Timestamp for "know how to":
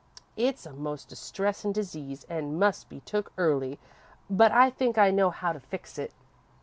5.11-5.59